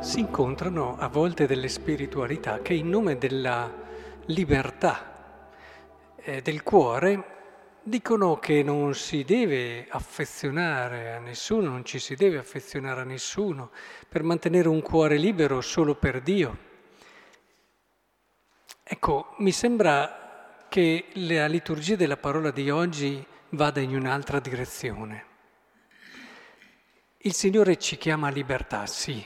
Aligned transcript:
si 0.00 0.20
incontrano 0.20 0.96
a 0.96 1.08
volte 1.08 1.46
delle 1.46 1.68
spiritualità 1.68 2.62
che 2.62 2.72
in 2.72 2.88
nome 2.88 3.18
della 3.18 3.70
libertà 4.26 5.50
eh, 6.16 6.40
del 6.40 6.62
cuore 6.62 7.36
dicono 7.82 8.38
che 8.38 8.62
non 8.62 8.94
si 8.94 9.24
deve 9.24 9.86
affezionare 9.88 11.14
a 11.14 11.18
nessuno, 11.18 11.70
non 11.70 11.84
ci 11.84 11.98
si 11.98 12.14
deve 12.14 12.38
affezionare 12.38 13.00
a 13.00 13.04
nessuno 13.04 13.70
per 14.08 14.22
mantenere 14.22 14.68
un 14.68 14.82
cuore 14.82 15.16
libero 15.16 15.60
solo 15.60 15.96
per 15.96 16.20
Dio. 16.20 16.66
Ecco, 18.84 19.34
mi 19.38 19.52
sembra 19.52 20.64
che 20.68 21.06
la 21.14 21.46
liturgia 21.46 21.96
della 21.96 22.16
parola 22.16 22.50
di 22.50 22.70
oggi 22.70 23.24
vada 23.50 23.80
in 23.80 23.94
un'altra 23.96 24.38
direzione. 24.38 25.24
Il 27.18 27.32
Signore 27.32 27.78
ci 27.78 27.96
chiama 27.96 28.28
a 28.28 28.30
libertà, 28.30 28.86
sì, 28.86 29.24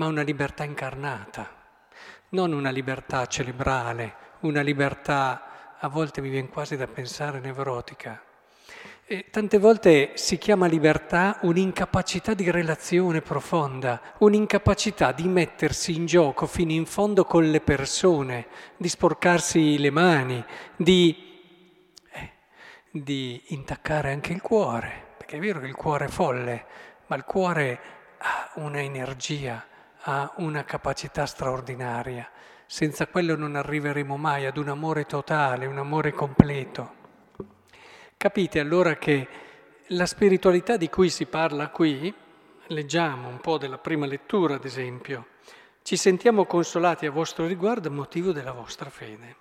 ma 0.00 0.06
una 0.06 0.22
libertà 0.22 0.64
incarnata, 0.64 1.46
non 2.30 2.54
una 2.54 2.70
libertà 2.70 3.26
cerebrale, 3.26 4.14
una 4.40 4.62
libertà, 4.62 5.76
a 5.78 5.88
volte 5.88 6.22
mi 6.22 6.30
viene 6.30 6.48
quasi 6.48 6.74
da 6.74 6.86
pensare, 6.86 7.38
nevrotica. 7.38 8.18
E 9.04 9.26
tante 9.30 9.58
volte 9.58 10.12
si 10.14 10.38
chiama 10.38 10.66
libertà 10.66 11.36
un'incapacità 11.42 12.32
di 12.32 12.50
relazione 12.50 13.20
profonda, 13.20 14.00
un'incapacità 14.20 15.12
di 15.12 15.28
mettersi 15.28 15.94
in 15.94 16.06
gioco 16.06 16.46
fino 16.46 16.72
in 16.72 16.86
fondo 16.86 17.26
con 17.26 17.50
le 17.50 17.60
persone, 17.60 18.46
di 18.78 18.88
sporcarsi 18.88 19.78
le 19.78 19.90
mani, 19.90 20.42
di, 20.76 21.14
eh, 22.10 22.30
di 22.90 23.38
intaccare 23.48 24.12
anche 24.12 24.32
il 24.32 24.40
cuore, 24.40 25.08
perché 25.18 25.36
è 25.36 25.40
vero 25.40 25.60
che 25.60 25.66
il 25.66 25.76
cuore 25.76 26.06
è 26.06 26.08
folle, 26.08 26.64
ma 27.08 27.16
il 27.16 27.24
cuore 27.24 27.80
ha 28.16 28.50
una 28.54 28.80
energia, 28.80 29.66
ha 30.02 30.32
una 30.36 30.64
capacità 30.64 31.26
straordinaria. 31.26 32.28
Senza 32.66 33.06
quello 33.08 33.36
non 33.36 33.56
arriveremo 33.56 34.16
mai 34.16 34.46
ad 34.46 34.56
un 34.56 34.68
amore 34.68 35.04
totale, 35.04 35.66
un 35.66 35.78
amore 35.78 36.12
completo. 36.12 36.98
Capite 38.16 38.60
allora 38.60 38.96
che 38.96 39.28
la 39.88 40.06
spiritualità 40.06 40.76
di 40.76 40.88
cui 40.88 41.10
si 41.10 41.26
parla 41.26 41.68
qui, 41.70 42.14
leggiamo 42.66 43.28
un 43.28 43.40
po' 43.40 43.58
della 43.58 43.78
prima 43.78 44.06
lettura 44.06 44.54
ad 44.54 44.64
esempio, 44.64 45.26
ci 45.82 45.96
sentiamo 45.96 46.44
consolati 46.44 47.06
a 47.06 47.10
vostro 47.10 47.46
riguardo 47.46 47.88
a 47.88 47.92
motivo 47.92 48.32
della 48.32 48.52
vostra 48.52 48.90
fede. 48.90 49.36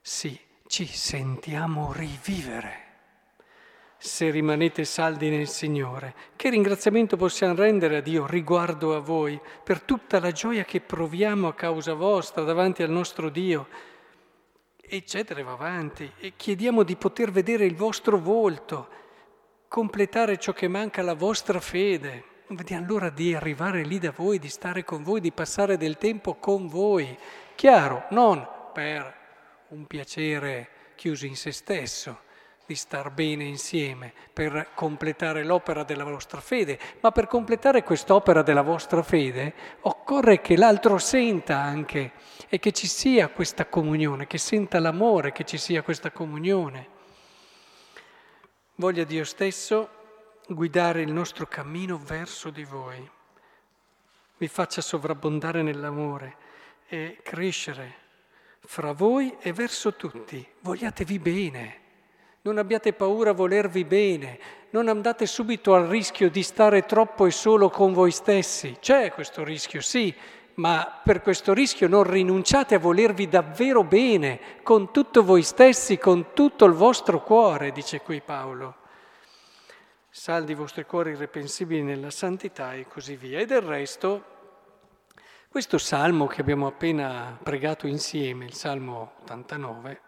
Sì, 0.00 0.38
ci 0.66 0.86
sentiamo 0.86 1.92
rivivere 1.92 2.91
se 4.04 4.30
rimanete 4.30 4.84
saldi 4.84 5.30
nel 5.30 5.46
Signore. 5.46 6.12
Che 6.34 6.50
ringraziamento 6.50 7.16
possiamo 7.16 7.54
rendere 7.54 7.98
a 7.98 8.00
Dio 8.00 8.26
riguardo 8.26 8.96
a 8.96 8.98
voi 8.98 9.40
per 9.62 9.80
tutta 9.80 10.18
la 10.18 10.32
gioia 10.32 10.64
che 10.64 10.80
proviamo 10.80 11.46
a 11.46 11.54
causa 11.54 11.94
vostra 11.94 12.42
davanti 12.42 12.82
al 12.82 12.90
nostro 12.90 13.28
Dio. 13.28 13.68
Eccetera, 14.80 15.44
va 15.44 15.52
avanti. 15.52 16.10
E 16.18 16.32
chiediamo 16.36 16.82
di 16.82 16.96
poter 16.96 17.30
vedere 17.30 17.64
il 17.64 17.76
vostro 17.76 18.18
volto, 18.18 18.88
completare 19.68 20.36
ciò 20.36 20.52
che 20.52 20.66
manca 20.66 21.00
alla 21.00 21.14
vostra 21.14 21.60
fede. 21.60 22.24
Vediamo 22.48 22.86
l'ora 22.88 23.08
di 23.08 23.36
arrivare 23.36 23.84
lì 23.84 24.00
da 24.00 24.10
voi, 24.10 24.40
di 24.40 24.48
stare 24.48 24.82
con 24.82 25.04
voi, 25.04 25.20
di 25.20 25.30
passare 25.30 25.76
del 25.76 25.96
tempo 25.96 26.34
con 26.34 26.66
voi. 26.66 27.16
Chiaro, 27.54 28.06
non 28.10 28.44
per 28.72 29.14
un 29.68 29.86
piacere 29.86 30.68
chiuso 30.96 31.24
in 31.24 31.36
se 31.36 31.52
stesso 31.52 32.30
di 32.72 32.78
star 32.78 33.10
bene 33.10 33.44
insieme 33.44 34.14
per 34.32 34.70
completare 34.74 35.44
l'opera 35.44 35.84
della 35.84 36.04
vostra 36.04 36.40
fede, 36.40 36.78
ma 37.00 37.10
per 37.12 37.26
completare 37.26 37.84
quest'opera 37.84 38.40
della 38.40 38.62
vostra 38.62 39.02
fede 39.02 39.54
occorre 39.82 40.40
che 40.40 40.56
l'altro 40.56 40.96
senta 40.96 41.58
anche 41.58 42.12
e 42.48 42.58
che 42.58 42.72
ci 42.72 42.86
sia 42.86 43.28
questa 43.28 43.66
comunione, 43.66 44.26
che 44.26 44.38
senta 44.38 44.80
l'amore, 44.80 45.32
che 45.32 45.44
ci 45.44 45.58
sia 45.58 45.82
questa 45.82 46.10
comunione. 46.10 46.88
Voglia 48.76 49.04
Dio 49.04 49.24
stesso 49.24 49.88
guidare 50.48 51.02
il 51.02 51.12
nostro 51.12 51.46
cammino 51.46 51.98
verso 51.98 52.48
di 52.48 52.64
voi, 52.64 53.10
vi 54.38 54.48
faccia 54.48 54.80
sovrabbondare 54.80 55.62
nell'amore 55.62 56.36
e 56.88 57.18
crescere 57.22 58.00
fra 58.64 58.92
voi 58.92 59.36
e 59.40 59.52
verso 59.52 59.94
tutti. 59.94 60.46
Vogliatevi 60.60 61.18
bene 61.18 61.81
non 62.42 62.58
abbiate 62.58 62.92
paura 62.92 63.30
a 63.30 63.34
volervi 63.34 63.84
bene, 63.84 64.38
non 64.70 64.88
andate 64.88 65.26
subito 65.26 65.74
al 65.74 65.86
rischio 65.86 66.28
di 66.28 66.42
stare 66.42 66.84
troppo 66.86 67.26
e 67.26 67.30
solo 67.30 67.70
con 67.70 67.92
voi 67.92 68.10
stessi. 68.10 68.78
C'è 68.80 69.12
questo 69.12 69.44
rischio, 69.44 69.80
sì, 69.80 70.12
ma 70.54 71.00
per 71.04 71.22
questo 71.22 71.52
rischio 71.52 71.86
non 71.86 72.02
rinunciate 72.02 72.74
a 72.74 72.80
volervi 72.80 73.28
davvero 73.28 73.84
bene, 73.84 74.40
con 74.64 74.90
tutto 74.90 75.22
voi 75.22 75.42
stessi, 75.42 75.98
con 75.98 76.32
tutto 76.32 76.64
il 76.64 76.72
vostro 76.72 77.22
cuore, 77.22 77.70
dice 77.70 78.00
qui 78.00 78.20
Paolo. 78.20 78.76
Saldi 80.10 80.52
i 80.52 80.56
vostri 80.56 80.84
cuori 80.84 81.12
irreprensibili 81.12 81.82
nella 81.82 82.10
santità 82.10 82.74
e 82.74 82.86
così 82.86 83.14
via. 83.14 83.38
E 83.38 83.46
del 83.46 83.62
resto, 83.62 84.24
questo 85.48 85.78
salmo 85.78 86.26
che 86.26 86.40
abbiamo 86.40 86.66
appena 86.66 87.38
pregato 87.40 87.86
insieme, 87.86 88.44
il 88.44 88.52
salmo 88.52 89.12
89, 89.22 90.00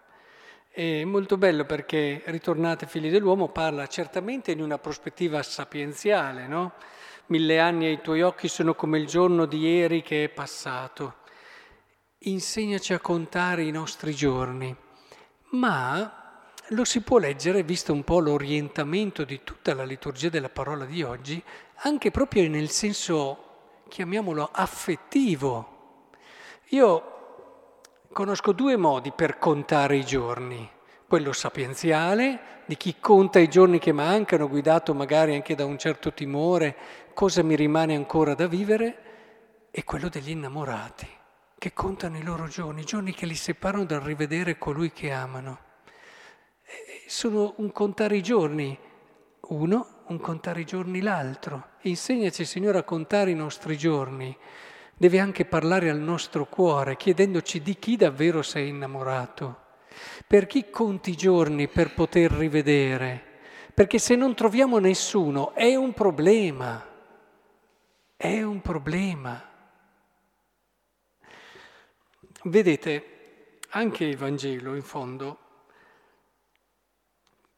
è 0.75 1.05
molto 1.05 1.37
bello 1.37 1.65
perché 1.65 2.21
Ritornate 2.25 2.89
figli 2.89 3.09
dell'uomo 3.09 3.49
parla 3.51 3.87
certamente 3.87 4.51
in 4.51 4.61
una 4.61 4.77
prospettiva 4.77 5.41
sapienziale, 5.41 6.49
no? 6.49 6.73
Mille 7.27 7.61
anni 7.61 7.87
ai 7.87 8.01
tuoi 8.01 8.23
occhi 8.23 8.49
sono 8.49 8.75
come 8.75 8.99
il 8.99 9.07
giorno 9.07 9.47
di 9.47 9.59
ieri 9.59 10.03
che 10.03 10.25
è 10.25 10.29
passato. 10.31 11.19
Insegnaci 12.19 12.93
a 12.93 12.99
contare 12.99 13.63
i 13.63 13.71
nostri 13.71 14.17
giorni. 14.17 14.77
Ma 15.51 16.51
lo 16.69 16.85
si 16.85 17.03
può 17.03 17.19
leggere, 17.19 17.63
visto 17.63 17.93
un 17.93 18.03
po' 18.03 18.19
l'orientamento 18.19 19.23
di 19.23 19.43
tutta 19.45 19.75
la 19.75 19.85
liturgia 19.85 20.29
della 20.29 20.49
parola 20.49 20.87
di 20.87 21.05
oggi, 21.05 21.41
anche 21.83 22.11
proprio 22.11 22.49
nel 22.49 22.69
senso, 22.69 23.83
chiamiamolo, 23.89 24.49
affettivo. 24.51 26.09
Io 26.71 27.14
Conosco 28.15 28.53
due 28.53 28.77
modi 28.77 29.11
per 29.11 29.41
contare 29.41 29.97
i 29.97 30.05
giorni, 30.05 30.71
quello 31.09 31.33
sapienziale, 31.33 32.63
di 32.65 32.77
chi 32.77 32.95
conta 33.01 33.41
i 33.41 33.49
giorni 33.49 33.81
che 33.81 33.91
mancano, 33.91 34.49
guidato 34.49 34.95
magari 34.95 35.35
anche 35.35 35.57
da 35.57 35.65
un 35.65 35.77
certo 35.77 36.13
timore, 36.13 36.77
cosa 37.13 37.43
mi 37.43 37.57
rimane 37.57 37.97
ancora 37.97 38.35
da 38.35 38.47
vivere, 38.47 39.69
e 39.73 39.83
quello 39.83 40.09
degli 40.09 40.31
innamorati, 40.31 41.09
che 41.59 41.73
contano 41.73 42.17
i 42.17 42.23
loro 42.23 42.47
giorni, 42.47 42.83
i 42.83 42.85
giorni 42.85 43.13
che 43.13 43.27
li 43.27 43.35
separano 43.35 43.85
dal 43.85 44.03
rivedere 44.03 44.59
colui 44.59 44.93
che 44.93 45.11
amano. 45.11 45.59
Sono 47.09 47.55
un 47.57 47.73
contare 47.73 48.17
i 48.17 48.23
giorni, 48.23 48.79
uno, 49.49 50.05
un 50.07 50.21
contare 50.21 50.61
i 50.61 50.65
giorni 50.65 51.01
l'altro. 51.01 51.71
Insegnaci, 51.81 52.45
Signore, 52.45 52.79
a 52.79 52.85
contare 52.85 53.33
i 53.33 53.35
nostri 53.35 53.77
giorni 53.77 54.39
deve 54.97 55.19
anche 55.19 55.45
parlare 55.45 55.91
al 55.91 55.99
nostro 55.99 56.47
cuore, 56.47 56.97
chiedendoci 56.97 57.61
di 57.63 57.79
chi 57.79 57.97
davvero 57.97 58.43
sei 58.43 58.69
innamorato, 58.69 59.63
per 60.27 60.47
chi 60.47 60.71
conti 60.71 61.11
i 61.11 61.17
giorni 61.17 61.69
per 61.69 61.95
poter 61.95 62.31
rivedere, 62.31 63.33
perché 63.75 63.99
se 63.99 64.15
non 64.15 64.35
troviamo 64.35 64.79
nessuno 64.79 65.53
è 65.55 65.75
un 65.75 65.93
problema, 65.93 66.87
è 68.17 68.43
un 68.43 68.61
problema. 68.61 69.51
Vedete, 72.45 73.59
anche 73.71 74.05
il 74.05 74.17
Vangelo 74.17 74.75
in 74.75 74.83
fondo, 74.83 75.39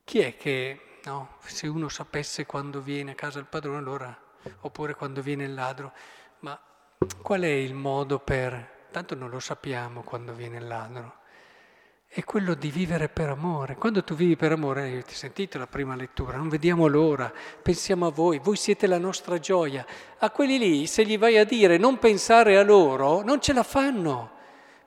chi 0.04 0.20
è 0.20 0.36
che, 0.36 0.80
no, 1.04 1.36
se 1.40 1.66
uno 1.66 1.88
sapesse 1.88 2.46
quando 2.46 2.80
viene 2.80 3.10
a 3.10 3.14
casa 3.14 3.40
il 3.40 3.46
padrone, 3.46 3.78
allora, 3.78 4.18
oppure 4.60 4.94
quando 4.94 5.20
viene 5.20 5.44
il 5.44 5.54
ladro, 5.54 5.92
ma 6.40 6.58
Qual 7.22 7.42
è 7.42 7.46
il 7.46 7.74
modo 7.74 8.18
per, 8.18 8.86
tanto 8.90 9.14
non 9.14 9.28
lo 9.28 9.38
sappiamo 9.38 10.02
quando 10.02 10.32
viene 10.32 10.56
il 10.56 10.66
ladro, 10.66 11.16
è 12.08 12.24
quello 12.24 12.54
di 12.54 12.70
vivere 12.70 13.10
per 13.10 13.28
amore. 13.28 13.74
Quando 13.74 14.02
tu 14.02 14.14
vivi 14.14 14.34
per 14.34 14.52
amore, 14.52 14.88
io 14.88 15.02
ti 15.02 15.14
sentite 15.14 15.58
la 15.58 15.66
prima 15.66 15.94
lettura, 15.94 16.38
non 16.38 16.48
vediamo 16.48 16.86
l'ora, 16.86 17.30
pensiamo 17.60 18.06
a 18.06 18.10
voi, 18.10 18.38
voi 18.38 18.56
siete 18.56 18.86
la 18.86 18.96
nostra 18.96 19.38
gioia. 19.38 19.84
A 20.18 20.30
quelli 20.30 20.58
lì, 20.58 20.86
se 20.86 21.04
gli 21.04 21.18
vai 21.18 21.36
a 21.36 21.44
dire 21.44 21.76
non 21.76 21.98
pensare 21.98 22.56
a 22.56 22.62
loro, 22.62 23.20
non 23.20 23.42
ce 23.42 23.52
la 23.52 23.62
fanno, 23.62 24.30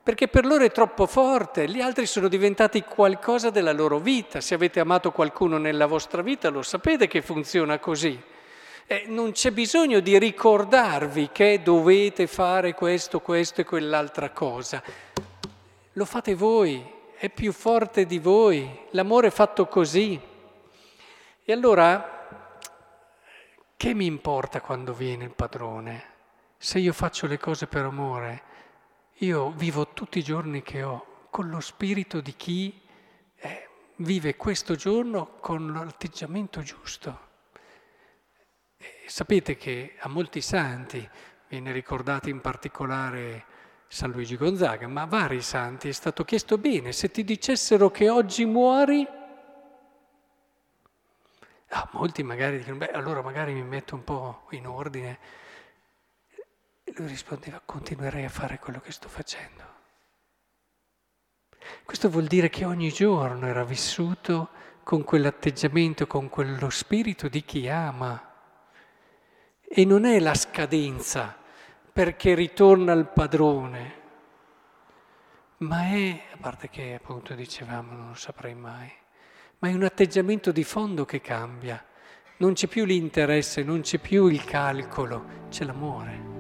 perché 0.01 0.27
per 0.27 0.47
loro 0.47 0.63
è 0.63 0.71
troppo 0.71 1.05
forte, 1.05 1.69
gli 1.69 1.79
altri 1.79 2.07
sono 2.07 2.27
diventati 2.27 2.81
qualcosa 2.81 3.51
della 3.51 3.73
loro 3.73 4.00
vita. 4.00 4.41
Se 4.41 4.55
avete 4.55 4.79
amato 4.79 5.12
qualcuno 5.12 5.59
nella 5.59 5.85
vostra 5.85 6.23
vita, 6.23 6.50
lo 6.50 6.63
sapete 6.63 7.05
che 7.05 7.21
funziona 7.21 7.77
così. 7.77 8.19
Eh, 8.91 9.03
non 9.06 9.33
c'è 9.33 9.51
bisogno 9.51 10.00
di 10.00 10.18
ricordarvi 10.18 11.30
che 11.31 11.62
dovete 11.62 12.25
fare 12.25 12.74
questo, 12.74 13.19
questo 13.19 13.62
e 13.62 13.63
quell'altra 13.63 14.31
cosa. 14.31 14.81
Lo 15.94 16.06
fate 16.06 16.33
voi, 16.33 16.83
è 17.15 17.30
più 17.30 17.51
forte 17.51 18.07
di 18.07 18.18
voi, 18.18 18.68
l'amore 18.94 19.27
è 19.27 19.30
fatto 19.30 19.68
così. 19.68 20.19
E 21.44 21.53
allora, 21.53 22.57
che 23.77 23.94
mi 23.94 24.07
importa 24.07 24.59
quando 24.59 24.95
viene 24.95 25.25
il 25.25 25.36
padrone? 25.36 26.03
Se 26.57 26.80
io 26.80 26.91
faccio 26.91 27.27
le 27.27 27.38
cose 27.38 27.68
per 27.68 27.86
amore, 27.86 28.41
io 29.18 29.51
vivo 29.51 29.89
tutti 29.89 30.18
i 30.18 30.24
giorni 30.24 30.63
che 30.63 30.81
ho 30.81 31.27
con 31.30 31.47
lo 31.47 31.59
spirito 31.59 32.21
di 32.21 32.33
chi 32.36 32.81
eh, 33.36 33.69
vive 33.97 34.36
questo 34.36 34.74
giorno 34.74 35.36
con 35.39 35.71
l'atteggiamento 35.74 36.63
giusto. 36.63 37.27
Sapete 39.09 39.57
che 39.57 39.95
a 39.97 40.07
molti 40.07 40.39
santi, 40.39 41.09
viene 41.47 41.71
ricordato 41.71 42.29
in 42.29 42.41
particolare 42.41 43.44
San 43.88 44.11
Luigi 44.11 44.38
Gonzaga, 44.38 44.88
ma 44.88 45.01
a 45.01 45.07
vari 45.07 45.41
santi 45.41 45.89
è 45.89 45.91
stato 45.91 46.23
chiesto 46.23 46.59
bene, 46.59 46.91
se 46.91 47.09
ti 47.09 47.23
dicessero 47.23 47.89
che 47.89 48.07
oggi 48.07 48.45
muori, 48.45 49.07
ah, 51.69 51.89
molti 51.94 52.21
magari 52.21 52.59
dicono, 52.59 52.77
beh 52.77 52.91
allora 52.91 53.23
magari 53.23 53.51
mi 53.53 53.63
metto 53.63 53.95
un 53.95 54.03
po' 54.03 54.45
in 54.51 54.67
ordine. 54.67 55.17
E 56.83 56.94
lui 56.95 57.07
rispondeva, 57.07 57.59
continuerei 57.65 58.25
a 58.25 58.29
fare 58.29 58.59
quello 58.59 58.79
che 58.79 58.91
sto 58.91 59.09
facendo. 59.09 59.63
Questo 61.83 62.12
vuol 62.12 62.27
dire 62.27 62.50
che 62.50 62.63
ogni 62.63 62.91
giorno 62.91 63.47
era 63.47 63.63
vissuto 63.63 64.50
con 64.83 65.03
quell'atteggiamento, 65.03 66.05
con 66.05 66.29
quello 66.29 66.69
spirito 66.69 67.27
di 67.27 67.44
chi 67.44 67.67
ama. 67.67 68.28
E 69.71 69.86
non 69.86 70.04
è 70.06 70.19
la 70.19 70.33
scadenza 70.33 71.38
perché 71.94 72.33
ritorna 72.33 72.92
al 72.92 73.12
padrone, 73.12 73.94
ma 75.57 75.83
è, 75.89 76.21
a 76.33 76.38
parte 76.39 76.69
che 76.69 76.95
appunto 76.95 77.36
dicevamo, 77.36 77.94
non 77.94 78.07
lo 78.07 78.16
saprei 78.16 78.56
mai, 78.56 78.92
ma 79.60 79.69
è 79.69 79.74
un 79.74 79.83
atteggiamento 79.83 80.51
di 80.51 80.63
fondo 80.63 81.06
che 81.06 81.21
cambia. 81.21 81.86
Non 82.38 82.54
c'è 82.54 82.66
più 82.66 82.83
l'interesse, 82.83 83.62
non 83.62 83.81
c'è 83.81 84.00
più 84.00 84.27
il 84.27 84.44
calcolo, 84.44 85.48
c'è 85.50 85.66
l'amore. 85.66 86.38